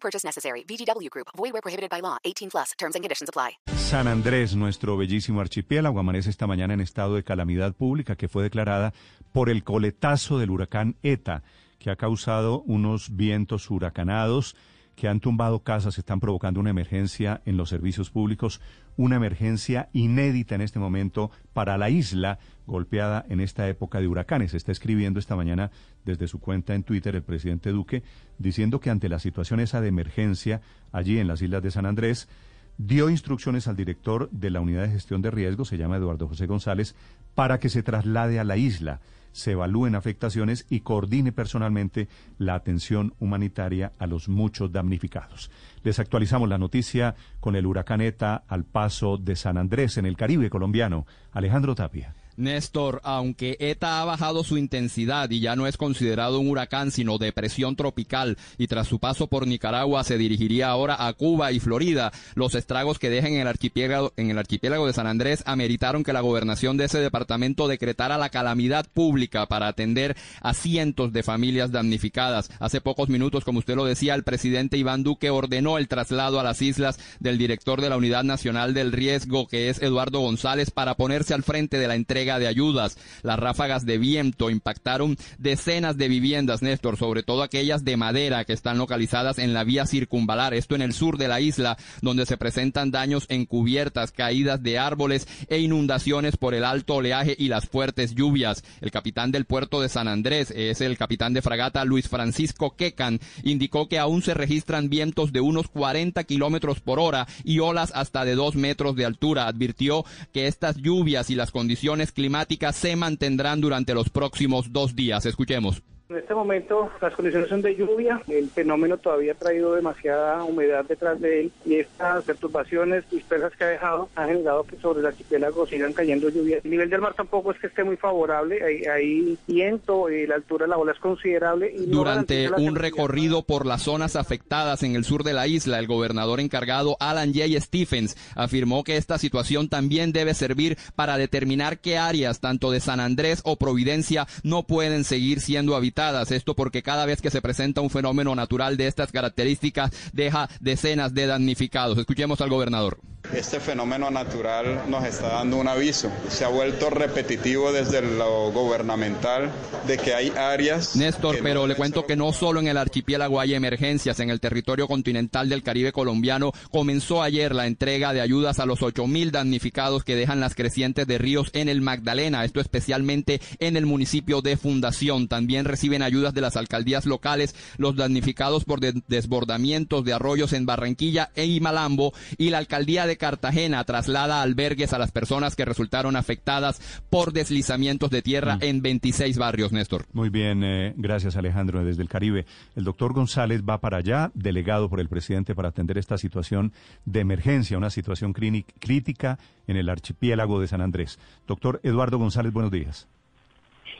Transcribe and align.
Purchase 0.00 0.24
necessary. 0.24 0.64
VGW 0.64 1.10
Group. 1.10 1.28
Void 1.36 1.52
where 1.52 1.62
prohibited 1.62 1.90
by 1.90 2.00
law. 2.00 2.16
18 2.24 2.48
plus. 2.50 2.72
Terms 2.78 2.94
and 2.94 3.04
conditions 3.04 3.28
apply. 3.28 3.58
San 3.76 4.06
Andrés, 4.06 4.54
nuestro 4.54 4.96
bellísimo 4.96 5.40
archipiélago, 5.40 5.98
amanece 5.98 6.30
esta 6.30 6.46
mañana 6.46 6.74
en 6.74 6.80
estado 6.80 7.14
de 7.14 7.24
calamidad 7.24 7.74
pública 7.74 8.16
que 8.16 8.28
fue 8.28 8.42
declarada 8.42 8.92
por 9.32 9.48
el 9.48 9.64
coletazo 9.64 10.38
del 10.38 10.50
huracán 10.50 10.96
ETA, 11.02 11.42
que 11.78 11.90
ha 11.90 11.96
causado 11.96 12.60
unos 12.62 13.16
vientos 13.16 13.70
huracanados 13.70 14.56
que 14.98 15.06
han 15.06 15.20
tumbado 15.20 15.60
casas, 15.62 15.96
están 15.96 16.18
provocando 16.18 16.58
una 16.58 16.70
emergencia 16.70 17.40
en 17.44 17.56
los 17.56 17.68
servicios 17.68 18.10
públicos, 18.10 18.60
una 18.96 19.14
emergencia 19.14 19.88
inédita 19.92 20.56
en 20.56 20.60
este 20.60 20.80
momento 20.80 21.30
para 21.52 21.78
la 21.78 21.88
isla 21.88 22.40
golpeada 22.66 23.24
en 23.28 23.38
esta 23.38 23.68
época 23.68 24.00
de 24.00 24.08
huracanes. 24.08 24.54
Está 24.54 24.72
escribiendo 24.72 25.20
esta 25.20 25.36
mañana 25.36 25.70
desde 26.04 26.26
su 26.26 26.40
cuenta 26.40 26.74
en 26.74 26.82
Twitter 26.82 27.14
el 27.14 27.22
presidente 27.22 27.70
Duque 27.70 28.02
diciendo 28.38 28.80
que 28.80 28.90
ante 28.90 29.08
la 29.08 29.20
situación 29.20 29.60
esa 29.60 29.80
de 29.80 29.86
emergencia 29.86 30.62
allí 30.90 31.20
en 31.20 31.28
las 31.28 31.42
islas 31.42 31.62
de 31.62 31.70
San 31.70 31.86
Andrés, 31.86 32.28
dio 32.76 33.08
instrucciones 33.08 33.68
al 33.68 33.76
director 33.76 34.28
de 34.32 34.50
la 34.50 34.60
unidad 34.60 34.82
de 34.82 34.90
gestión 34.90 35.22
de 35.22 35.30
riesgo, 35.30 35.64
se 35.64 35.78
llama 35.78 35.96
Eduardo 35.96 36.26
José 36.26 36.46
González, 36.46 36.96
para 37.36 37.60
que 37.60 37.68
se 37.68 37.84
traslade 37.84 38.40
a 38.40 38.44
la 38.44 38.56
isla 38.56 39.00
se 39.32 39.52
evalúen 39.52 39.94
afectaciones 39.94 40.66
y 40.68 40.80
coordine 40.80 41.32
personalmente 41.32 42.08
la 42.38 42.54
atención 42.54 43.14
humanitaria 43.18 43.92
a 43.98 44.06
los 44.06 44.28
muchos 44.28 44.72
damnificados. 44.72 45.50
Les 45.82 45.98
actualizamos 45.98 46.48
la 46.48 46.58
noticia 46.58 47.14
con 47.40 47.56
el 47.56 47.66
huracán 47.66 48.00
ETA 48.00 48.44
al 48.48 48.64
paso 48.64 49.16
de 49.16 49.36
San 49.36 49.58
Andrés 49.58 49.96
en 49.96 50.06
el 50.06 50.16
Caribe 50.16 50.50
colombiano. 50.50 51.06
Alejandro 51.32 51.74
Tapia. 51.74 52.14
Néstor, 52.38 53.00
aunque 53.04 53.56
ETA 53.60 54.00
ha 54.00 54.04
bajado 54.04 54.44
su 54.44 54.56
intensidad 54.56 55.30
y 55.30 55.40
ya 55.40 55.56
no 55.56 55.66
es 55.66 55.76
considerado 55.76 56.38
un 56.38 56.48
huracán 56.48 56.90
sino 56.90 57.18
depresión 57.18 57.76
tropical 57.76 58.38
y 58.56 58.68
tras 58.68 58.88
su 58.88 58.98
paso 58.98 59.26
por 59.26 59.46
Nicaragua 59.46 60.04
se 60.04 60.18
dirigiría 60.18 60.68
ahora 60.68 61.06
a 61.06 61.12
Cuba 61.12 61.52
y 61.52 61.60
Florida, 61.60 62.12
los 62.34 62.54
estragos 62.54 62.98
que 62.98 63.10
dejen 63.10 63.34
en 63.34 63.40
el 63.40 63.48
archipiélago, 63.48 64.12
en 64.16 64.30
el 64.30 64.38
archipiélago 64.38 64.86
de 64.86 64.92
San 64.92 65.06
Andrés 65.06 65.42
ameritaron 65.46 66.04
que 66.04 66.12
la 66.12 66.20
gobernación 66.20 66.76
de 66.76 66.84
ese 66.84 67.00
departamento 67.00 67.68
decretara 67.68 68.18
la 68.18 68.30
calamidad 68.30 68.86
pública 68.92 69.46
para 69.46 69.68
atender 69.68 70.16
a 70.40 70.54
cientos 70.54 71.12
de 71.12 71.22
familias 71.22 71.72
damnificadas. 71.72 72.50
Hace 72.60 72.80
pocos 72.80 73.08
minutos, 73.08 73.44
como 73.44 73.58
usted 73.58 73.74
lo 73.74 73.84
decía, 73.84 74.14
el 74.14 74.24
presidente 74.24 74.78
Iván 74.78 75.02
Duque 75.02 75.30
ordenó 75.30 75.78
el 75.78 75.88
traslado 75.88 76.38
a 76.38 76.44
las 76.44 76.62
islas 76.62 76.98
del 77.20 77.38
director 77.38 77.80
de 77.80 77.90
la 77.90 77.96
Unidad 77.96 78.24
Nacional 78.24 78.74
del 78.74 78.92
Riesgo, 78.92 79.48
que 79.48 79.68
es 79.68 79.82
Eduardo 79.82 80.20
González, 80.20 80.70
para 80.70 80.94
ponerse 80.94 81.34
al 81.34 81.42
frente 81.42 81.78
de 81.78 81.88
la 81.88 81.94
entrega 81.94 82.27
de 82.36 82.48
ayudas. 82.48 82.98
Las 83.22 83.38
ráfagas 83.38 83.86
de 83.86 83.96
viento 83.96 84.50
impactaron 84.50 85.16
decenas 85.38 85.96
de 85.96 86.08
viviendas, 86.08 86.60
Néstor, 86.60 86.98
sobre 86.98 87.22
todo 87.22 87.42
aquellas 87.42 87.84
de 87.84 87.96
madera 87.96 88.44
que 88.44 88.52
están 88.52 88.76
localizadas 88.76 89.38
en 89.38 89.54
la 89.54 89.64
vía 89.64 89.86
circunvalar, 89.86 90.52
esto 90.52 90.74
en 90.74 90.82
el 90.82 90.92
sur 90.92 91.16
de 91.16 91.28
la 91.28 91.40
isla, 91.40 91.78
donde 92.02 92.26
se 92.26 92.36
presentan 92.36 92.90
daños 92.90 93.24
en 93.28 93.46
cubiertas, 93.46 94.12
caídas 94.12 94.62
de 94.62 94.78
árboles 94.78 95.26
e 95.48 95.58
inundaciones 95.58 96.36
por 96.36 96.54
el 96.54 96.64
alto 96.64 96.96
oleaje 96.96 97.34
y 97.38 97.48
las 97.48 97.66
fuertes 97.66 98.14
lluvias. 98.14 98.64
El 98.80 98.90
capitán 98.90 99.32
del 99.32 99.46
puerto 99.46 99.80
de 99.80 99.88
San 99.88 100.08
Andrés, 100.08 100.52
es 100.54 100.80
el 100.80 100.98
capitán 100.98 101.32
de 101.32 101.42
fragata 101.42 101.84
Luis 101.84 102.08
Francisco 102.08 102.74
Quecan, 102.76 103.20
indicó 103.44 103.88
que 103.88 103.98
aún 103.98 104.22
se 104.22 104.34
registran 104.34 104.90
vientos 104.90 105.32
de 105.32 105.40
unos 105.40 105.68
40 105.68 106.24
kilómetros 106.24 106.80
por 106.80 106.98
hora 106.98 107.26
y 107.44 107.60
olas 107.60 107.92
hasta 107.94 108.24
de 108.24 108.34
dos 108.34 108.56
metros 108.56 108.96
de 108.96 109.04
altura. 109.04 109.46
Advirtió 109.46 110.04
que 110.32 110.46
estas 110.46 110.76
lluvias 110.76 111.30
y 111.30 111.34
las 111.34 111.50
condiciones 111.50 112.12
climáticas 112.18 112.74
se 112.74 112.96
mantendrán 112.96 113.60
durante 113.60 113.94
los 113.94 114.10
próximos 114.10 114.72
dos 114.72 114.96
días. 114.96 115.24
Escuchemos. 115.24 115.84
En 116.10 116.16
este 116.16 116.34
momento 116.34 116.90
las 117.02 117.12
condiciones 117.12 117.50
son 117.50 117.60
de 117.60 117.76
lluvia, 117.76 118.22
el 118.28 118.48
fenómeno 118.48 118.96
todavía 118.96 119.32
ha 119.32 119.34
traído 119.34 119.74
demasiada 119.74 120.42
humedad 120.42 120.86
detrás 120.86 121.20
de 121.20 121.40
él 121.40 121.52
y 121.66 121.74
estas 121.74 122.24
perturbaciones 122.24 123.04
dispersas 123.10 123.54
que 123.54 123.64
ha 123.64 123.68
dejado 123.68 124.08
han 124.14 124.28
generado 124.28 124.64
que 124.64 124.78
sobre 124.78 125.00
el 125.00 125.06
archipiélago 125.06 125.66
sigan 125.66 125.92
cayendo 125.92 126.30
lluvias. 126.30 126.64
El 126.64 126.70
nivel 126.70 126.88
del 126.88 127.02
mar 127.02 127.12
tampoco 127.12 127.52
es 127.52 127.58
que 127.58 127.66
esté 127.66 127.84
muy 127.84 127.98
favorable, 127.98 128.58
hay, 128.90 129.36
viento, 129.46 130.08
y 130.08 130.26
la 130.26 130.36
altura 130.36 130.64
de 130.64 130.70
la 130.70 130.78
ola 130.78 130.92
es 130.92 130.98
considerable. 130.98 131.74
Y 131.76 131.84
Durante 131.90 132.50
un 132.52 132.76
recorrido 132.76 133.42
por 133.42 133.66
las 133.66 133.82
zonas 133.82 134.16
afectadas 134.16 134.82
en 134.84 134.96
el 134.96 135.04
sur 135.04 135.24
de 135.24 135.34
la 135.34 135.46
isla, 135.46 135.78
el 135.78 135.86
gobernador 135.86 136.40
encargado 136.40 136.96
Alan 137.00 137.34
J. 137.34 137.60
Stephens 137.60 138.16
afirmó 138.34 138.82
que 138.82 138.96
esta 138.96 139.18
situación 139.18 139.68
también 139.68 140.12
debe 140.12 140.32
servir 140.32 140.78
para 140.96 141.18
determinar 141.18 141.80
qué 141.80 141.98
áreas, 141.98 142.40
tanto 142.40 142.70
de 142.70 142.80
San 142.80 142.98
Andrés 142.98 143.42
o 143.44 143.56
Providencia, 143.56 144.26
no 144.42 144.62
pueden 144.62 145.04
seguir 145.04 145.40
siendo 145.40 145.76
habitadas 145.76 145.97
esto 146.30 146.54
porque 146.54 146.82
cada 146.82 147.06
vez 147.06 147.20
que 147.20 147.30
se 147.30 147.42
presenta 147.42 147.80
un 147.80 147.90
fenómeno 147.90 148.34
natural 148.34 148.76
de 148.76 148.86
estas 148.86 149.10
características 149.10 149.90
deja 150.12 150.48
decenas 150.60 151.12
de 151.12 151.26
damnificados. 151.26 151.98
Escuchemos 151.98 152.40
al 152.40 152.50
gobernador. 152.50 152.98
Este 153.34 153.60
fenómeno 153.60 154.10
natural 154.10 154.84
nos 154.88 155.04
está 155.04 155.28
dando 155.28 155.58
un 155.58 155.68
aviso. 155.68 156.10
Se 156.28 156.44
ha 156.44 156.48
vuelto 156.48 156.88
repetitivo 156.88 157.72
desde 157.72 158.00
lo 158.00 158.50
gubernamental 158.52 159.50
de 159.86 159.98
que 159.98 160.14
hay 160.14 160.30
áreas. 160.30 160.96
Néstor, 160.96 161.38
pero 161.42 161.66
le 161.66 161.74
cuento 161.74 162.06
que 162.06 162.16
no 162.16 162.32
solo 162.32 162.60
en 162.60 162.68
el 162.68 162.78
archipiélago 162.78 163.38
hay 163.38 163.54
emergencias. 163.54 164.20
En 164.20 164.30
el 164.30 164.40
territorio 164.40 164.88
continental 164.88 165.48
del 165.48 165.62
Caribe 165.62 165.92
colombiano 165.92 166.52
comenzó 166.70 167.22
ayer 167.22 167.54
la 167.54 167.66
entrega 167.66 168.14
de 168.14 168.22
ayudas 168.22 168.60
a 168.60 168.66
los 168.66 168.80
8.000 168.80 169.30
damnificados 169.30 170.04
que 170.04 170.16
dejan 170.16 170.40
las 170.40 170.54
crecientes 170.54 171.06
de 171.06 171.18
ríos 171.18 171.50
en 171.52 171.68
el 171.68 171.82
Magdalena. 171.82 172.44
Esto 172.44 172.60
especialmente 172.60 173.42
en 173.58 173.76
el 173.76 173.84
municipio 173.84 174.40
de 174.40 174.56
Fundación. 174.56 175.28
También 175.28 175.66
reciben 175.66 176.02
ayudas 176.02 176.32
de 176.32 176.40
las 176.40 176.56
alcaldías 176.56 177.04
locales 177.04 177.54
los 177.76 177.94
damnificados 177.94 178.64
por 178.64 178.80
desbordamientos 178.80 180.04
de 180.04 180.14
arroyos 180.14 180.54
en 180.54 180.64
Barranquilla 180.64 181.30
e 181.34 181.44
Imalambo 181.44 182.14
y 182.38 182.50
la 182.50 182.58
alcaldía 182.58 183.06
de 183.06 183.17
Cartagena 183.18 183.84
traslada 183.84 184.42
albergues 184.42 184.92
a 184.92 184.98
las 184.98 185.12
personas 185.12 185.56
que 185.56 185.64
resultaron 185.64 186.16
afectadas 186.16 187.02
por 187.10 187.32
deslizamientos 187.32 188.10
de 188.10 188.22
tierra 188.22 188.56
mm. 188.56 188.62
en 188.62 188.82
26 188.82 189.38
barrios, 189.38 189.72
Néstor. 189.72 190.06
Muy 190.12 190.30
bien, 190.30 190.64
eh, 190.64 190.94
gracias 190.96 191.36
Alejandro 191.36 191.84
desde 191.84 192.02
el 192.02 192.08
Caribe. 192.08 192.46
El 192.76 192.84
doctor 192.84 193.12
González 193.12 193.62
va 193.68 193.78
para 193.78 193.98
allá, 193.98 194.30
delegado 194.34 194.88
por 194.88 195.00
el 195.00 195.08
presidente 195.08 195.54
para 195.54 195.68
atender 195.68 195.98
esta 195.98 196.16
situación 196.16 196.72
de 197.04 197.20
emergencia, 197.20 197.76
una 197.76 197.90
situación 197.90 198.32
crítica 198.32 199.38
en 199.66 199.76
el 199.76 199.88
archipiélago 199.88 200.60
de 200.60 200.68
San 200.68 200.80
Andrés. 200.80 201.18
Doctor 201.46 201.80
Eduardo 201.82 202.18
González, 202.18 202.52
buenos 202.52 202.72
días. 202.72 203.08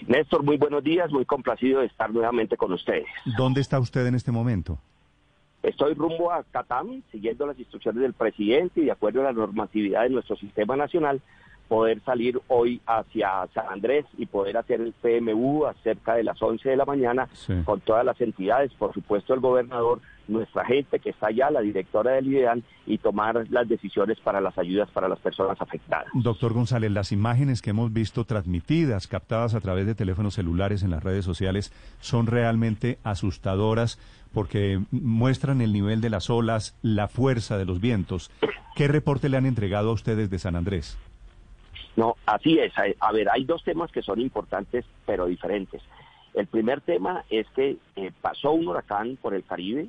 Néstor, 0.06 0.44
muy 0.44 0.56
buenos 0.56 0.84
días, 0.84 1.10
muy 1.10 1.24
complacido 1.24 1.80
de 1.80 1.86
estar 1.86 2.10
nuevamente 2.10 2.56
con 2.56 2.72
ustedes. 2.72 3.06
¿Dónde 3.36 3.60
está 3.60 3.80
usted 3.80 4.06
en 4.06 4.14
este 4.14 4.30
momento? 4.30 4.78
Estoy 5.62 5.94
rumbo 5.94 6.30
a 6.30 6.44
Catam, 6.44 7.02
siguiendo 7.10 7.46
las 7.46 7.58
instrucciones 7.58 8.02
del 8.02 8.14
presidente 8.14 8.80
y 8.80 8.84
de 8.84 8.92
acuerdo 8.92 9.20
a 9.20 9.24
la 9.24 9.32
normatividad 9.32 10.02
de 10.02 10.10
nuestro 10.10 10.36
sistema 10.36 10.76
nacional, 10.76 11.20
poder 11.68 12.00
salir 12.04 12.40
hoy 12.48 12.80
hacia 12.86 13.46
San 13.54 13.66
Andrés 13.70 14.06
y 14.16 14.26
poder 14.26 14.56
hacer 14.56 14.80
el 14.80 14.92
PMU 14.92 15.66
a 15.66 15.74
cerca 15.84 16.14
de 16.14 16.24
las 16.24 16.40
11 16.40 16.68
de 16.68 16.76
la 16.76 16.84
mañana 16.84 17.28
con 17.64 17.80
todas 17.80 18.04
las 18.04 18.20
entidades, 18.20 18.72
por 18.74 18.94
supuesto 18.94 19.34
el 19.34 19.40
gobernador, 19.40 20.00
nuestra 20.26 20.64
gente 20.64 20.98
que 20.98 21.10
está 21.10 21.28
allá, 21.28 21.50
la 21.50 21.60
directora 21.60 22.12
del 22.12 22.26
IDEAN, 22.28 22.62
y 22.86 22.98
tomar 22.98 23.46
las 23.50 23.68
decisiones 23.68 24.18
para 24.20 24.40
las 24.40 24.56
ayudas 24.58 24.90
para 24.90 25.08
las 25.08 25.18
personas 25.18 25.60
afectadas. 25.60 26.06
Doctor 26.14 26.52
González, 26.52 26.90
las 26.90 27.12
imágenes 27.12 27.62
que 27.62 27.70
hemos 27.70 27.92
visto 27.92 28.24
transmitidas, 28.24 29.06
captadas 29.06 29.54
a 29.54 29.60
través 29.60 29.86
de 29.86 29.94
teléfonos 29.94 30.34
celulares 30.34 30.82
en 30.82 30.90
las 30.90 31.02
redes 31.02 31.24
sociales, 31.24 31.72
son 32.00 32.26
realmente 32.26 32.98
asustadoras 33.04 33.98
porque 34.32 34.80
muestran 34.90 35.60
el 35.60 35.72
nivel 35.72 36.00
de 36.00 36.10
las 36.10 36.28
olas, 36.30 36.76
la 36.82 37.08
fuerza 37.08 37.56
de 37.56 37.64
los 37.64 37.80
vientos. 37.80 38.30
¿Qué 38.76 38.86
reporte 38.86 39.28
le 39.28 39.36
han 39.36 39.46
entregado 39.46 39.90
a 39.90 39.94
ustedes 39.94 40.30
de 40.30 40.38
San 40.38 40.56
Andrés? 40.56 40.98
No, 41.98 42.14
así 42.26 42.60
es. 42.60 42.72
A 43.00 43.10
ver, 43.10 43.28
hay 43.28 43.42
dos 43.42 43.64
temas 43.64 43.90
que 43.90 44.02
son 44.02 44.20
importantes 44.20 44.84
pero 45.04 45.26
diferentes. 45.26 45.82
El 46.32 46.46
primer 46.46 46.80
tema 46.80 47.24
es 47.28 47.44
que 47.56 47.76
eh, 47.96 48.12
pasó 48.20 48.52
un 48.52 48.68
huracán 48.68 49.18
por 49.20 49.34
el 49.34 49.42
Caribe, 49.42 49.88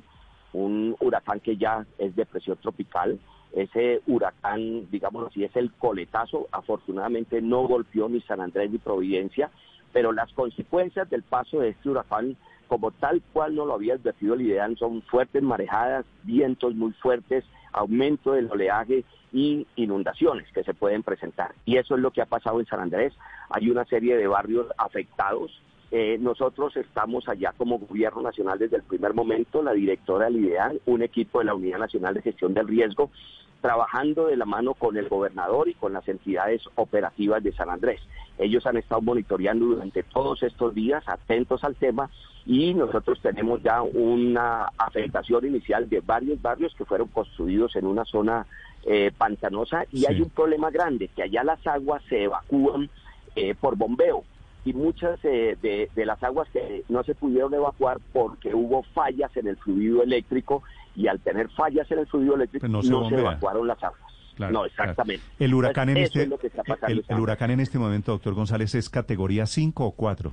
un 0.52 0.96
huracán 0.98 1.38
que 1.38 1.56
ya 1.56 1.86
es 1.98 2.16
depresión 2.16 2.56
tropical. 2.56 3.20
Ese 3.52 4.00
huracán, 4.08 4.90
digamos 4.90 5.28
así, 5.28 5.44
es 5.44 5.54
el 5.54 5.70
coletazo. 5.74 6.48
Afortunadamente 6.50 7.40
no 7.40 7.68
golpeó 7.68 8.08
ni 8.08 8.20
San 8.22 8.40
Andrés 8.40 8.72
ni 8.72 8.78
Providencia, 8.78 9.48
pero 9.92 10.10
las 10.10 10.32
consecuencias 10.32 11.08
del 11.10 11.22
paso 11.22 11.60
de 11.60 11.68
este 11.68 11.90
huracán 11.90 12.36
como 12.66 12.90
tal 12.90 13.22
cual 13.32 13.54
no 13.54 13.66
lo 13.66 13.74
había 13.74 13.94
advertido 13.94 14.34
el 14.34 14.42
IDEAN, 14.42 14.74
son 14.76 15.02
fuertes 15.02 15.44
marejadas, 15.44 16.04
vientos 16.24 16.74
muy 16.74 16.90
fuertes, 16.94 17.44
aumento 17.72 18.32
del 18.32 18.50
oleaje 18.50 19.04
y 19.32 19.66
inundaciones 19.76 20.50
que 20.52 20.64
se 20.64 20.74
pueden 20.74 21.02
presentar. 21.02 21.54
Y 21.64 21.76
eso 21.76 21.94
es 21.94 22.00
lo 22.00 22.10
que 22.10 22.22
ha 22.22 22.26
pasado 22.26 22.60
en 22.60 22.66
San 22.66 22.80
Andrés. 22.80 23.12
Hay 23.48 23.70
una 23.70 23.84
serie 23.84 24.16
de 24.16 24.26
barrios 24.26 24.66
afectados. 24.76 25.50
Eh, 25.92 26.18
nosotros 26.20 26.76
estamos 26.76 27.28
allá 27.28 27.52
como 27.56 27.78
gobierno 27.78 28.22
nacional 28.22 28.58
desde 28.58 28.76
el 28.76 28.82
primer 28.84 29.12
momento, 29.12 29.62
la 29.62 29.72
directora 29.72 30.26
del 30.26 30.36
IDEAN, 30.36 30.78
un 30.86 31.02
equipo 31.02 31.40
de 31.40 31.46
la 31.46 31.54
Unidad 31.54 31.78
Nacional 31.78 32.14
de 32.14 32.22
Gestión 32.22 32.54
del 32.54 32.68
Riesgo, 32.68 33.10
trabajando 33.60 34.26
de 34.26 34.36
la 34.36 34.44
mano 34.44 34.74
con 34.74 34.96
el 34.96 35.08
gobernador 35.08 35.68
y 35.68 35.74
con 35.74 35.92
las 35.92 36.06
entidades 36.08 36.62
operativas 36.74 37.42
de 37.42 37.52
San 37.52 37.70
Andrés. 37.70 38.00
Ellos 38.38 38.66
han 38.66 38.76
estado 38.76 39.00
monitoreando 39.02 39.66
durante 39.66 40.02
todos 40.02 40.42
estos 40.42 40.74
días, 40.74 41.04
atentos 41.06 41.62
al 41.64 41.76
tema, 41.76 42.10
y 42.46 42.74
nosotros 42.74 43.20
tenemos 43.20 43.62
ya 43.62 43.82
una 43.82 44.70
afectación 44.78 45.46
inicial 45.46 45.88
de 45.88 46.00
varios 46.00 46.40
barrios 46.40 46.74
que 46.74 46.84
fueron 46.84 47.08
construidos 47.08 47.76
en 47.76 47.86
una 47.86 48.04
zona 48.04 48.46
eh, 48.84 49.12
pantanosa 49.16 49.84
y 49.92 50.06
hay 50.06 50.22
un 50.22 50.30
problema 50.30 50.70
grande, 50.70 51.08
que 51.14 51.22
allá 51.22 51.44
las 51.44 51.64
aguas 51.66 52.02
se 52.08 52.24
evacúan 52.24 52.88
eh, 53.36 53.54
por 53.54 53.76
bombeo 53.76 54.24
y 54.64 54.72
muchas 54.72 55.22
eh, 55.22 55.56
de, 55.60 55.90
de, 55.94 56.06
las 56.06 56.22
aguas 56.22 56.48
que 56.50 56.82
no 56.88 57.02
se 57.04 57.14
pudieron 57.14 57.52
evacuar 57.54 57.98
porque 58.12 58.54
hubo 58.54 58.82
fallas 58.94 59.34
en 59.36 59.48
el 59.48 59.56
fluido 59.56 60.02
eléctrico 60.02 60.62
y 60.96 61.06
al 61.06 61.20
tener 61.20 61.48
fallas 61.50 61.90
en 61.90 62.00
el 62.00 62.06
fluido 62.06 62.34
eléctrico 62.34 62.60
Pues 62.62 62.70
no 62.72 62.78
no, 62.78 62.82
se 62.82 62.88
se, 62.88 62.94
bombea. 62.94 63.20
evacuaron 63.20 63.66
las 63.66 63.82
aguas. 63.82 64.00
Claro, 64.34 64.52
no, 64.52 64.58
claro. 64.60 64.66
exactamente. 64.90 65.22
El 65.38 65.54
huracán 65.54 65.88
en 65.90 65.96
Entonces, 65.98 66.30
este 66.32 66.46
está 66.46 66.62
pasando 66.64 67.02
el, 67.08 67.20
huracán 67.20 67.50
en 67.50 67.60
este 67.60 67.78
momento, 67.78 68.12
doctor 68.12 68.34
González, 68.34 68.74
es 68.74 68.88
categoría 68.88 69.46
5 69.46 69.84
o 69.84 69.90
4. 69.92 70.32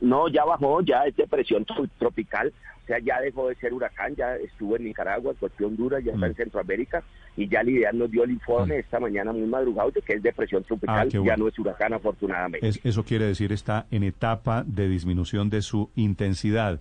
No, 0.00 0.28
ya 0.28 0.44
bajó, 0.44 0.80
ya 0.80 1.04
es 1.04 1.14
depresión 1.14 1.64
tro- 1.66 1.88
tropical, 1.98 2.52
o 2.82 2.86
sea, 2.86 2.98
ya 3.00 3.20
dejó 3.20 3.48
de 3.48 3.54
ser 3.56 3.72
huracán, 3.74 4.16
ya 4.16 4.34
estuvo 4.36 4.76
en 4.76 4.84
Nicaragua, 4.84 5.34
golpeó 5.38 5.66
Honduras, 5.68 6.02
ya 6.02 6.12
está 6.12 6.26
Mm. 6.26 6.30
en 6.30 6.34
Centroamérica 6.36 7.02
y 7.36 7.46
ya 7.48 7.62
Lidia 7.62 7.92
nos 7.92 8.10
dio 8.10 8.24
el 8.24 8.30
informe 8.30 8.76
Mm. 8.76 8.80
esta 8.80 8.98
mañana 8.98 9.32
muy 9.32 9.46
madrugado 9.46 9.90
de 9.90 10.00
que 10.02 10.14
es 10.14 10.22
depresión 10.22 10.64
tropical, 10.64 11.08
Ah, 11.12 11.20
ya 11.24 11.36
no 11.36 11.46
es 11.48 11.58
huracán 11.58 11.92
afortunadamente. 11.92 12.66
Es- 12.66 12.80
eso 12.82 13.04
quiere 13.04 13.26
decir 13.26 13.52
está 13.52 13.86
en 13.90 14.02
etapa 14.04 14.64
de 14.66 14.88
disminución 14.88 15.48
de 15.50 15.60
su 15.62 15.90
intensidad. 15.96 16.80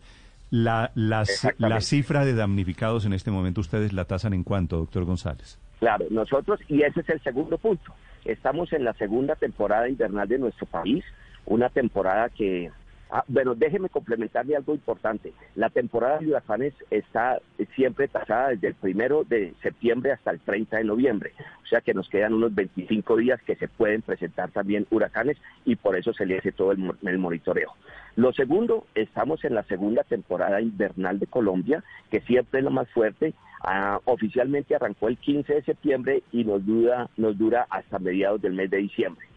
La, 0.50 0.92
las- 0.96 1.30
Exactamente. 1.30 1.76
la 1.76 1.82
cifra 1.82 2.26
de 2.26 2.34
damnificados 2.34 3.06
en 3.06 3.14
este 3.14 3.32
momento, 3.32 3.62
¿ustedes 3.62 3.92
la 3.94 4.06
tasan 4.06 4.34
en 4.34 4.44
cuánto, 4.44 4.78
doctor 4.78 5.04
González? 5.06 5.60
Claro, 5.80 6.06
nosotros, 6.10 6.60
y 6.70 6.82
ese 6.84 7.02
es 7.02 7.10
el 7.10 7.22
segundo 7.22 7.58
punto, 7.58 7.94
estamos 8.26 8.72
en 8.74 8.84
la 8.84 8.94
segunda 8.94 9.36
temporada 9.36 9.88
invernal 9.90 10.28
de 10.28 10.40
nuestro 10.40 10.66
país, 10.66 11.04
una 11.46 11.70
temporada 11.70 12.30
que, 12.30 12.72
ah, 13.12 13.24
bueno, 13.28 13.56
déjeme 13.56 13.90
complementarle 13.90 14.56
algo 14.56 14.74
importante, 14.74 15.34
la 15.56 15.70
temporada 15.70 16.20
de 16.20 16.28
huracanes 16.28 16.74
está 16.90 17.40
siempre 17.76 18.08
tasada 18.08 18.50
desde 18.50 18.70
el 18.70 18.76
primero 18.76 19.24
de 19.24 19.54
septiembre 19.62 20.12
hasta 20.12 20.32
el 20.32 20.40
30 20.40 20.78
de 20.78 20.84
noviembre, 20.84 21.34
o 21.64 21.68
sea 21.68 21.82
que 21.82 21.94
nos 21.94 22.10
quedan 22.10 22.34
unos 22.34 22.54
25 22.54 23.18
días 23.18 23.42
que 23.44 23.56
se 23.56 23.68
pueden 23.68 24.02
presentar 24.02 24.52
también 24.52 24.88
huracanes 24.90 25.38
y 25.66 25.76
por 25.76 25.96
eso 25.96 26.14
se 26.14 26.26
le 26.26 26.40
hace 26.40 26.52
todo 26.52 26.72
el, 26.72 26.92
el 27.04 27.18
monitoreo. 27.18 27.74
Lo 28.18 28.34
segundo, 28.34 28.88
estamos 28.96 29.46
en 29.46 29.54
la 29.54 29.62
segunda 29.64 30.04
temporada 30.04 30.60
invernal 30.60 31.20
de 31.20 31.28
Colombia, 31.28 31.84
que 32.10 32.20
siempre 32.22 32.60
es 32.60 32.64
la 32.66 32.72
más 32.72 32.90
fuerte. 32.90 33.36
Ah, 33.62 34.00
oficialmente 34.06 34.76
arrancó 34.76 35.08
el 35.08 35.18
15 35.18 35.54
de 35.54 35.62
septiembre 35.62 36.24
y 36.32 36.44
nos 36.44 36.66
dura, 36.66 37.10
nos 37.16 37.38
dura 37.38 37.68
hasta 37.70 38.00
mediados 38.00 38.42
del 38.42 38.54
mes 38.54 38.72
de 38.72 38.78
diciembre. 38.78 39.28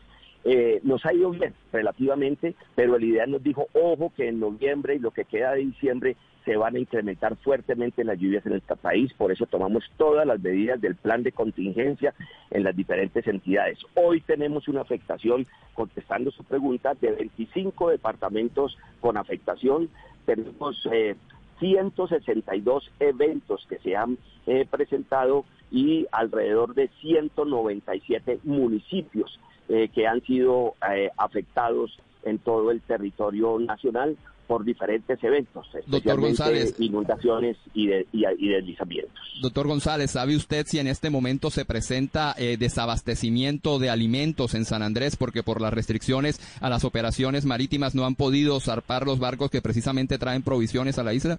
Eh, 0.45 0.81
nos 0.85 1.05
ha 1.05 1.13
ido 1.13 1.31
bien 1.31 1.55
relativamente, 1.73 2.55
pero 2.75 2.97
el 2.97 3.05
IDEA 3.05 3.27
nos 3.27 3.43
dijo, 3.43 3.67
ojo, 3.75 4.13
que 4.17 4.29
en 4.29 4.41
noviembre 4.41 4.95
y 4.95 4.99
lo 4.99 5.11
que 5.11 5.25
queda 5.25 5.53
de 5.53 5.61
diciembre 5.61 6.17
se 6.45 6.57
van 6.57 6.77
a 6.77 6.79
incrementar 6.79 7.37
fuertemente 7.37 8.03
las 8.05 8.19
lluvias 8.19 8.47
en 8.47 8.55
este 8.55 8.75
país, 8.75 9.13
por 9.13 9.31
eso 9.31 9.45
tomamos 9.45 9.85
todas 9.99 10.27
las 10.27 10.41
medidas 10.41 10.81
del 10.81 10.97
plan 10.97 11.23
de 11.23 11.33
contingencia 11.33 12.15
en 12.51 12.65
las 12.65 12.75
diferentes 12.75 13.27
entidades. 13.27 13.79
Hoy 13.95 14.23
tenemos 14.23 14.67
una 14.67 14.81
afectación, 14.81 15.47
contestando 15.75 16.31
su 16.31 16.43
pregunta, 16.45 16.95
de 16.95 17.13
25 17.13 17.91
departamentos 17.91 18.79
con 19.01 19.19
afectación, 19.19 19.91
tenemos 20.25 20.89
eh, 20.91 21.17
162 21.59 22.91
eventos 23.01 23.67
que 23.69 23.79
se 23.79 23.95
han 23.95 24.17
eh, 24.47 24.67
presentado 24.71 25.45
y 25.71 26.07
alrededor 26.11 26.75
de 26.75 26.89
197 27.01 28.41
municipios 28.45 29.39
eh, 29.71 29.89
que 29.95 30.07
han 30.07 30.21
sido 30.23 30.75
eh, 30.93 31.09
afectados 31.17 31.97
en 32.25 32.39
todo 32.39 32.71
el 32.71 32.83
territorio 32.83 33.59
nacional 33.59 34.17
por 34.47 34.65
diferentes 34.65 35.23
eventos, 35.23 35.65
especialmente 35.73 36.27
González. 36.27 36.75
inundaciones 36.81 37.57
y, 37.73 37.87
de- 37.87 38.07
y- 38.13 38.25
y 38.37 38.49
deslizamientos. 38.49 39.15
Doctor 39.41 39.69
González, 39.69 40.11
¿sabe 40.11 40.35
usted 40.35 40.67
si 40.67 40.81
en 40.81 40.89
este 40.89 41.09
momento 41.09 41.51
se 41.51 41.65
presenta 41.65 42.35
eh, 42.37 42.57
desabastecimiento 42.59 43.79
de 43.79 43.91
alimentos 43.91 44.55
en 44.57 44.65
San 44.65 44.83
Andrés 44.83 45.15
porque 45.15 45.45
por 45.45 45.61
las 45.61 45.73
restricciones 45.73 46.41
a 46.61 46.69
las 46.69 46.85
operaciones 46.85 47.47
marítimas 47.47 47.95
no 47.95 48.05
han 48.07 48.17
podido 48.17 48.59
zarpar 48.59 49.07
los 49.07 49.21
barcos 49.21 49.51
que 49.51 49.63
precisamente 49.63 50.19
traen 50.19 50.43
provisiones 50.43 50.99
a 50.99 51.05
la 51.05 51.15
isla? 51.15 51.39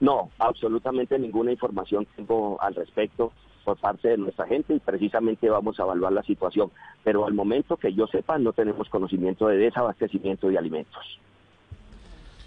No, 0.00 0.30
absolutamente 0.38 1.18
ninguna 1.18 1.52
información 1.52 2.06
tengo 2.16 2.60
al 2.60 2.74
respecto 2.74 3.32
por 3.64 3.76
parte 3.78 4.08
de 4.08 4.18
nuestra 4.18 4.46
gente 4.46 4.74
y 4.74 4.78
precisamente 4.78 5.48
vamos 5.48 5.78
a 5.80 5.82
evaluar 5.82 6.12
la 6.12 6.22
situación. 6.22 6.70
Pero 7.02 7.26
al 7.26 7.34
momento 7.34 7.76
que 7.76 7.92
yo 7.92 8.06
sepa 8.06 8.38
no 8.38 8.52
tenemos 8.52 8.88
conocimiento 8.88 9.48
de 9.48 9.56
desabastecimiento 9.56 10.48
de 10.48 10.58
alimentos. 10.58 11.18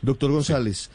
Doctor 0.02 0.32
González, 0.32 0.92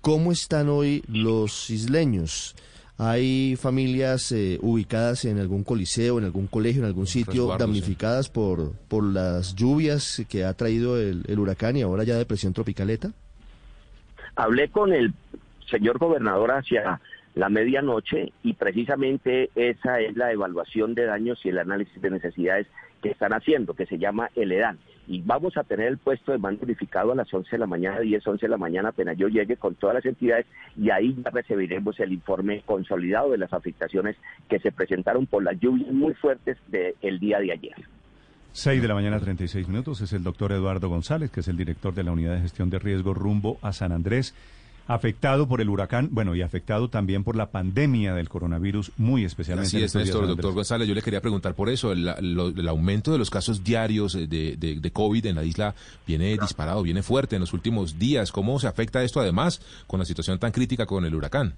¿cómo 0.00 0.32
están 0.32 0.68
hoy 0.68 1.04
los 1.08 1.70
isleños? 1.70 2.56
¿Hay 2.98 3.56
familias 3.56 4.32
eh, 4.32 4.58
ubicadas 4.62 5.26
en 5.26 5.38
algún 5.38 5.64
coliseo, 5.64 6.18
en 6.18 6.24
algún 6.24 6.46
colegio, 6.46 6.80
en 6.80 6.86
algún 6.86 7.06
sitio 7.06 7.54
damnificadas 7.58 8.30
por, 8.30 8.72
por 8.88 9.04
las 9.04 9.54
lluvias 9.54 10.24
que 10.30 10.46
ha 10.46 10.54
traído 10.54 10.98
el, 10.98 11.22
el 11.28 11.38
huracán 11.38 11.76
y 11.76 11.82
ahora 11.82 12.04
ya 12.04 12.16
depresión 12.16 12.54
tropical 12.54 12.88
ETA? 12.88 13.12
Hablé 14.34 14.70
con 14.70 14.94
el 14.94 15.12
señor 15.70 15.98
gobernador 15.98 16.52
hacia 16.52 17.00
la 17.36 17.50
medianoche 17.50 18.32
y 18.42 18.54
precisamente 18.54 19.50
esa 19.54 20.00
es 20.00 20.16
la 20.16 20.32
evaluación 20.32 20.94
de 20.94 21.04
daños 21.04 21.38
y 21.44 21.50
el 21.50 21.58
análisis 21.58 22.00
de 22.00 22.10
necesidades 22.10 22.66
que 23.02 23.10
están 23.10 23.34
haciendo, 23.34 23.74
que 23.74 23.84
se 23.84 23.98
llama 23.98 24.30
el 24.34 24.52
EDAN. 24.52 24.78
Y 25.06 25.20
vamos 25.20 25.56
a 25.58 25.62
tener 25.62 25.86
el 25.86 25.98
puesto 25.98 26.32
de 26.32 26.38
mando 26.38 26.64
unificado 26.64 27.12
a 27.12 27.14
las 27.14 27.32
11 27.32 27.50
de 27.50 27.58
la 27.58 27.66
mañana, 27.66 28.00
10, 28.00 28.26
11 28.26 28.46
de 28.46 28.50
la 28.50 28.56
mañana, 28.56 28.88
apenas 28.88 29.18
yo 29.18 29.28
llegue 29.28 29.58
con 29.58 29.74
todas 29.74 29.96
las 29.96 30.06
entidades 30.06 30.46
y 30.76 30.88
ahí 30.88 31.14
ya 31.22 31.30
recibiremos 31.30 32.00
el 32.00 32.12
informe 32.12 32.62
consolidado 32.64 33.30
de 33.30 33.38
las 33.38 33.52
afectaciones 33.52 34.16
que 34.48 34.58
se 34.58 34.72
presentaron 34.72 35.26
por 35.26 35.44
las 35.44 35.60
lluvias 35.60 35.92
muy 35.92 36.14
fuertes 36.14 36.56
del 36.68 37.20
día 37.20 37.38
de 37.38 37.52
ayer. 37.52 37.74
6 38.52 38.80
de 38.80 38.88
la 38.88 38.94
mañana, 38.94 39.20
36 39.20 39.68
minutos. 39.68 40.00
Es 40.00 40.14
el 40.14 40.22
doctor 40.22 40.52
Eduardo 40.52 40.88
González, 40.88 41.30
que 41.30 41.40
es 41.40 41.48
el 41.48 41.58
director 41.58 41.92
de 41.92 42.02
la 42.02 42.12
Unidad 42.12 42.36
de 42.36 42.40
Gestión 42.40 42.70
de 42.70 42.78
Riesgo 42.78 43.12
rumbo 43.12 43.58
a 43.60 43.74
San 43.74 43.92
Andrés, 43.92 44.34
afectado 44.88 45.48
por 45.48 45.60
el 45.60 45.68
huracán, 45.68 46.08
bueno, 46.12 46.34
y 46.36 46.42
afectado 46.42 46.88
también 46.88 47.24
por 47.24 47.34
la 47.36 47.50
pandemia 47.50 48.14
del 48.14 48.28
coronavirus, 48.28 48.92
muy 48.96 49.24
especialmente. 49.24 49.68
Así 49.68 49.78
en 49.78 49.84
es, 49.84 49.94
Néstor, 49.94 50.26
doctor. 50.28 50.52
González. 50.54 50.86
Yo 50.86 50.94
le 50.94 51.02
quería 51.02 51.20
preguntar 51.20 51.54
por 51.54 51.68
eso. 51.68 51.90
El, 51.92 52.04
lo- 52.34 52.48
el 52.48 52.68
aumento 52.68 53.10
de 53.12 53.18
los 53.18 53.28
casos 53.30 53.64
diarios 53.64 54.14
eh, 54.14 54.26
de, 54.26 54.56
de- 54.56 54.78
de 54.80 54.90
COVID 54.90 55.26
en 55.26 55.34
la 55.36 55.44
isla 55.44 55.74
viene 56.06 56.36
disparado, 56.38 56.82
viene 56.82 57.02
fuerte 57.02 57.36
en 57.36 57.40
los 57.40 57.52
últimos 57.52 57.98
días. 57.98 58.30
¿Cómo 58.30 58.58
se 58.60 58.68
afecta 58.68 59.02
esto 59.02 59.20
además 59.20 59.60
con 59.86 59.98
la 59.98 60.06
situación 60.06 60.38
tan 60.38 60.52
crítica 60.52 60.86
con 60.86 61.04
el 61.04 61.14
huracán? 61.14 61.54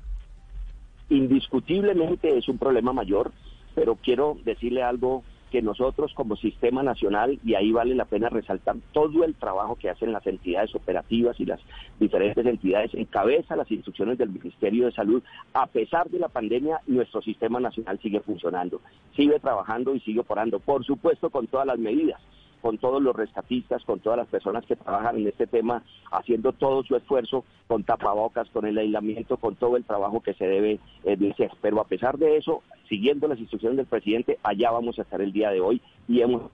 indiscutiblemente 1.11 2.37
es 2.37 2.49
un 2.49 2.58
problema 2.58 2.92
mayor, 2.92 3.32
pero 3.75 3.97
quiero 3.97 4.37
decirle 4.44 4.82
algo 4.82 5.25
que 5.50 5.62
nosotros 5.62 6.12
como 6.14 6.36
sistema 6.36 6.82
nacional, 6.82 7.38
y 7.44 7.54
ahí 7.54 7.72
vale 7.72 7.94
la 7.94 8.04
pena 8.04 8.28
resaltar 8.28 8.76
todo 8.92 9.24
el 9.24 9.34
trabajo 9.34 9.76
que 9.76 9.90
hacen 9.90 10.12
las 10.12 10.26
entidades 10.26 10.74
operativas 10.74 11.38
y 11.40 11.46
las 11.46 11.60
diferentes 11.98 12.44
entidades, 12.44 12.94
encabeza 12.94 13.56
las 13.56 13.70
instrucciones 13.70 14.18
del 14.18 14.30
Ministerio 14.30 14.86
de 14.86 14.92
Salud, 14.92 15.22
a 15.54 15.66
pesar 15.66 16.08
de 16.10 16.18
la 16.18 16.28
pandemia, 16.28 16.80
nuestro 16.86 17.22
sistema 17.22 17.60
nacional 17.60 17.98
sigue 18.00 18.20
funcionando, 18.20 18.80
sigue 19.16 19.38
trabajando 19.40 19.94
y 19.94 20.00
sigue 20.00 20.20
operando, 20.20 20.60
por 20.60 20.84
supuesto 20.84 21.30
con 21.30 21.46
todas 21.46 21.66
las 21.66 21.78
medidas 21.78 22.20
con 22.60 22.78
todos 22.78 23.02
los 23.02 23.14
rescatistas, 23.14 23.84
con 23.84 24.00
todas 24.00 24.18
las 24.18 24.28
personas 24.28 24.64
que 24.66 24.76
trabajan 24.76 25.16
en 25.16 25.28
este 25.28 25.46
tema, 25.46 25.82
haciendo 26.10 26.52
todo 26.52 26.82
su 26.82 26.96
esfuerzo, 26.96 27.44
con 27.66 27.84
tapabocas, 27.84 28.48
con 28.50 28.66
el 28.66 28.78
aislamiento, 28.78 29.36
con 29.36 29.54
todo 29.56 29.76
el 29.76 29.84
trabajo 29.84 30.20
que 30.20 30.34
se 30.34 30.46
debe 30.46 30.80
de 31.04 31.30
hacer. 31.30 31.52
Pero 31.60 31.80
a 31.80 31.84
pesar 31.84 32.18
de 32.18 32.36
eso, 32.36 32.62
siguiendo 32.88 33.28
las 33.28 33.38
instrucciones 33.38 33.76
del 33.76 33.87
presidente, 33.87 34.38
allá 34.42 34.71
vamos 34.71 34.99
a 34.99 35.02
estar 35.02 35.21
el 35.21 35.33
día 35.33 35.50
de 35.50 35.61
hoy 35.61 35.80
y 36.07 36.21
hemos 36.21 36.50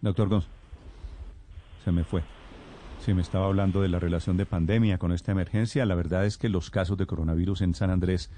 Doctor 0.00 0.28
González, 0.28 0.56
se 1.84 1.92
me 1.92 2.02
fue. 2.04 2.22
Sí, 3.00 3.14
me 3.14 3.22
estaba 3.22 3.46
hablando 3.46 3.82
de 3.82 3.88
la 3.88 3.98
relación 3.98 4.36
de 4.36 4.46
pandemia 4.46 4.98
con 4.98 5.12
esta 5.12 5.32
emergencia. 5.32 5.86
La 5.86 5.94
verdad 5.94 6.24
es 6.26 6.38
que 6.38 6.48
los 6.48 6.70
casos 6.70 6.96
de 6.98 7.06
coronavirus 7.06 7.62
en 7.62 7.74
San 7.74 7.90
Andrés 7.90 8.30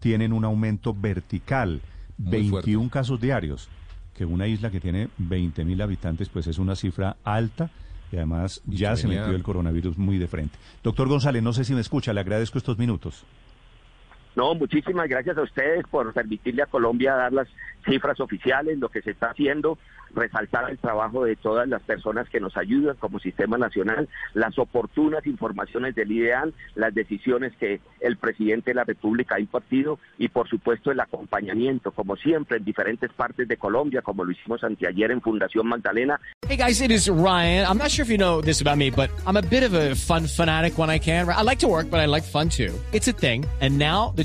tienen 0.00 0.32
un 0.32 0.44
aumento 0.44 0.94
vertical, 0.94 1.80
Muy 2.18 2.30
21 2.32 2.50
fuerte. 2.50 2.90
casos 2.90 3.20
diarios, 3.20 3.68
que 4.14 4.24
una 4.24 4.46
isla 4.46 4.70
que 4.70 4.80
tiene 4.80 5.08
20 5.18 5.64
mil 5.64 5.80
habitantes, 5.82 6.28
pues 6.28 6.46
es 6.46 6.58
una 6.58 6.76
cifra 6.76 7.16
alta 7.24 7.70
y 8.10 8.16
además 8.16 8.62
ya 8.66 8.96
se 8.96 9.08
metió 9.08 9.30
el 9.30 9.42
coronavirus 9.42 9.98
muy 9.98 10.18
de 10.18 10.28
frente. 10.28 10.58
Doctor 10.82 11.08
González, 11.08 11.42
no 11.42 11.52
sé 11.52 11.64
si 11.64 11.74
me 11.74 11.80
escucha, 11.80 12.12
le 12.12 12.20
agradezco 12.20 12.58
estos 12.58 12.78
minutos. 12.78 13.24
No, 14.38 14.54
muchísimas 14.54 15.08
gracias 15.08 15.36
a 15.36 15.42
ustedes 15.42 15.84
por 15.90 16.12
permitirle 16.12 16.62
a 16.62 16.66
Colombia 16.66 17.16
dar 17.16 17.32
las 17.32 17.48
cifras 17.84 18.20
oficiales, 18.20 18.78
lo 18.78 18.88
que 18.88 19.02
se 19.02 19.10
está 19.10 19.30
haciendo, 19.30 19.78
resaltar 20.14 20.70
el 20.70 20.78
trabajo 20.78 21.24
de 21.24 21.34
todas 21.36 21.68
las 21.68 21.82
personas 21.82 22.28
que 22.28 22.38
nos 22.38 22.56
ayudan 22.56 22.96
como 22.96 23.18
sistema 23.18 23.58
nacional, 23.58 24.08
las 24.34 24.58
oportunas 24.58 25.26
informaciones 25.26 25.94
del 25.94 26.12
IDEAN, 26.12 26.54
las 26.76 26.94
decisiones 26.94 27.52
que 27.58 27.80
el 28.00 28.16
presidente 28.16 28.70
de 28.70 28.76
la 28.76 28.84
República 28.84 29.34
ha 29.34 29.40
impartido 29.40 29.98
y 30.18 30.28
por 30.28 30.48
supuesto 30.48 30.92
el 30.92 31.00
acompañamiento, 31.00 31.90
como 31.90 32.16
siempre, 32.16 32.58
en 32.58 32.64
diferentes 32.64 33.12
partes 33.12 33.48
de 33.48 33.56
Colombia, 33.56 34.02
como 34.02 34.24
lo 34.24 34.30
hicimos 34.30 34.62
anteayer 34.62 35.10
en 35.10 35.20
Fundación 35.20 35.66
Magdalena, 35.66 36.20
Hey 36.46 36.56
guys, 36.56 36.80
it 36.80 36.90
is 36.90 37.10
Ryan. 37.10 37.66
I'm 37.66 37.78
not 37.78 37.90
sure 37.90 38.04
if 38.04 38.10
you 38.10 38.16
know 38.16 38.40
this 38.40 38.62
about 38.62 38.78
me, 38.78 38.90
but 38.90 39.10
I'm 39.26 39.36
a 39.36 39.42
bit 39.42 39.64
of 39.64 39.74
a 39.74 39.94
fun 39.94 40.26
fanatic 40.26 40.78
when 40.78 40.88
I 40.88 40.98
can. 40.98 41.28
I 41.28 41.42
like 41.42 41.58
to 41.58 41.68
work, 41.68 41.90
but 41.90 42.00
I 42.00 42.06
like 42.06 42.22
fun 42.22 42.48
too. 42.48 42.72
It's 42.92 43.06
a 43.06 43.12
thing. 43.12 43.44
And 43.60 43.76
now 43.76 44.14
the 44.16 44.24